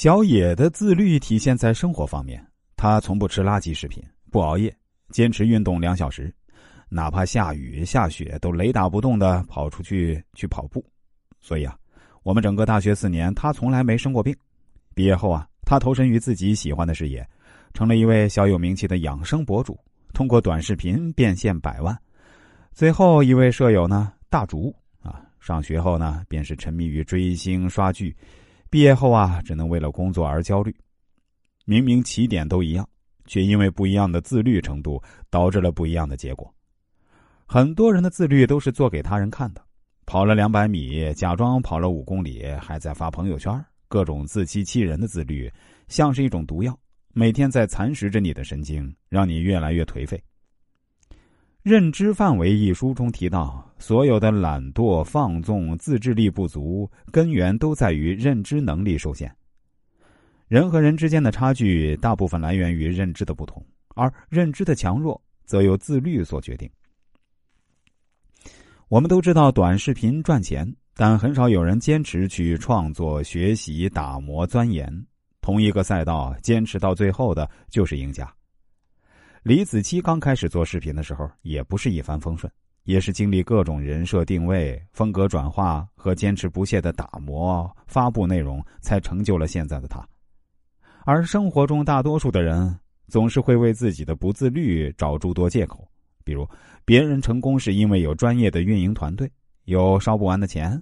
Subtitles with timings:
[0.00, 2.42] 小野的自律体现在生活方面，
[2.74, 4.74] 他从不吃垃圾食品，不熬夜，
[5.10, 6.34] 坚持运动两小时，
[6.88, 10.82] 哪怕下雨下雪都雷打不动的跑出去去跑步。
[11.38, 11.76] 所以啊，
[12.22, 14.34] 我们整个大学四年，他从来没生过病。
[14.94, 17.28] 毕业后啊，他投身于自己喜欢的事业，
[17.74, 19.78] 成了一位小有名气的养生博主，
[20.14, 21.94] 通过短视频变现百万。
[22.72, 28.16] 最后一位舍友呢，大竹啊，上学后呢，便是沉迷于追星刷剧。
[28.70, 30.72] 毕业后啊，只能为了工作而焦虑。
[31.64, 32.88] 明明起点都一样，
[33.26, 36.54] 却因为不一样的自律程度，导致了不一样的结果。
[37.46, 39.62] 很多人的自律都是做给他人看的，
[40.06, 43.52] 跑了两百米，假装跑了五公里，还在发朋友圈，
[43.88, 45.52] 各种自欺欺人的自律，
[45.88, 46.78] 像是一种毒药，
[47.12, 50.16] 每天在蚕食着你的神经，让你越来越颓废。
[51.62, 59.30] 《认知范围》一书中提到，所有的懒惰、放纵、自制力不足，根源都在于认知能力受限。
[60.48, 63.62] 人和人之间的差距，大部分来源于认知的不同，
[63.94, 66.68] 而认知的强弱，则由自律所决定。
[68.88, 74.90] 我们都知道短视频赚钱，但很少有人坚持去创作、学习、打磨、钻研。
[75.42, 78.32] 同一个赛道，坚持到最后的就是赢家。
[79.42, 82.52] 李子柒刚开始做视频的时候，也不是一帆风顺，
[82.84, 90.06] 也是经历各种人设定位、风格转化和坚持不懈的打磨、发布内容，才成就了现在的他。
[91.06, 95.88] 而生活中大多数的人，总是会为自己的不自律找诸多借口，
[96.22, 96.46] 比如
[96.84, 99.30] 别人成功是因为有专业的运营团队，
[99.64, 100.78] 有烧不完的钱；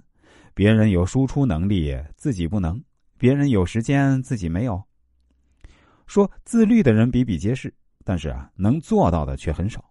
[0.53, 2.75] 别人有输出能力，自己不能；
[3.17, 4.83] 别人有时间，自己没有。
[6.07, 7.73] 说自律的人比比皆是。
[8.09, 9.85] 但是啊，能做到的却很少，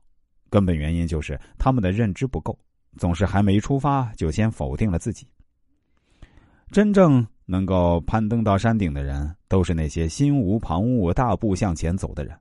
[0.50, 2.58] 根本原因就是他们的认知不够，
[2.96, 5.24] 总是还没出发就先否定了自己。
[6.72, 12.36] 真正能够攀登到山顶的人，都是那些心无旁骛、大步向前走的人。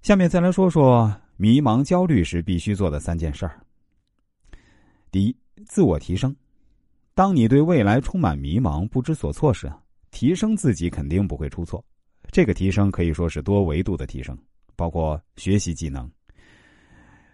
[0.00, 3.60] 下面再来说说迷茫、焦虑时必须做的三件事儿。
[5.10, 5.36] 第一，
[5.66, 6.34] 自我提升。
[7.12, 9.70] 当你对未来充满迷茫、不知所措时，
[10.10, 11.84] 提升自己肯定不会出错。
[12.34, 14.36] 这个提升可以说是多维度的提升，
[14.74, 16.10] 包括学习技能、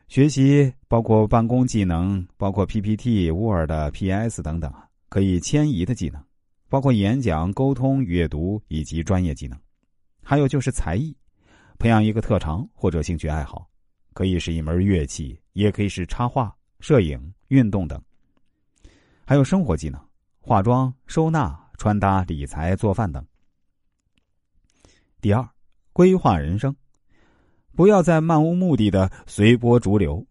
[0.09, 4.71] 学习包括办公技能，包括 PPT、Word、PS 等等
[5.09, 6.23] 可以迁移的技能，
[6.69, 9.59] 包括演讲、沟通、阅读以及专业技能，
[10.23, 11.17] 还有就是才艺，
[11.79, 13.67] 培养一个特长或者兴趣爱好，
[14.13, 17.19] 可以是一门乐器，也可以是插画、摄影、
[17.49, 17.99] 运动等，
[19.25, 19.99] 还有生活技能，
[20.43, 23.25] 化妆、收纳、穿搭、理财、做饭等。
[25.21, 25.47] 第二，
[25.93, 26.75] 规划人生，
[27.77, 30.27] 不要再漫无目的的随波逐流。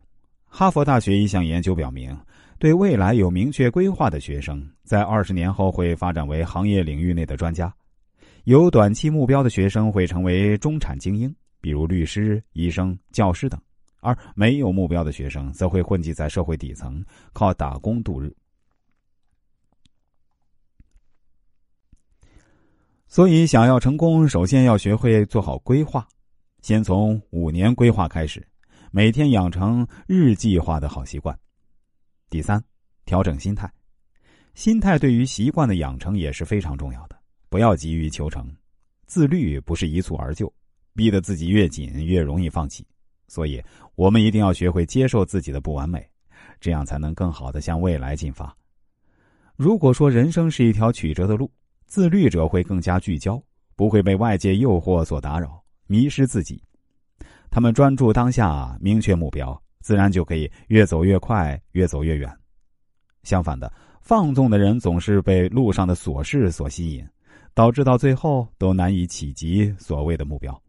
[0.46, 2.18] 哈佛大学一项研究表明，
[2.58, 7.72] 对未来有明确规划的学生，在二十年后会发展为行业领域内的专家；
[8.46, 13.60] 有短期目标的学生会成为中产精英，比如律师、医生、教师等；
[14.02, 18.36] 而没有目标的学生，则会混迹在社会底层，靠打工度日。
[23.10, 26.08] 所以，想要成功，首先要学会做好规划。
[26.62, 28.46] 先从五年规划开始，
[28.92, 31.36] 每天养成日计划的好习惯。
[32.30, 32.64] 第三，
[33.06, 33.68] 调整心态。
[34.54, 37.18] 心态对于习惯的养成也是非常重要的。
[37.50, 38.48] 不要急于求成，
[39.08, 40.54] 自律不是一蹴而就，
[40.94, 42.86] 逼得自己越紧越容易放弃。
[43.28, 43.60] 所以，
[43.96, 46.08] 我们一定要学会接受自己的不完美，
[46.60, 48.56] 这样才能更好的向未来进发。
[49.56, 51.50] 如果说人生是一条曲折的路，
[51.90, 53.42] 自律者会更加聚焦，
[53.76, 56.64] 不会被外界诱惑所打扰，迷失自己。
[57.50, 62.32] 他们专注当下，明确目标，自然就可以越走越快，越走越远。
[63.24, 67.04] 相反的，放纵的人总是被路上的琐事所吸引，
[67.56, 70.62] 导致到最后都难以企及所谓的目标。